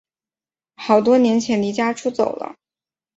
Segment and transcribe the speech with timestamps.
[0.77, 2.55] 好多年前离家出走了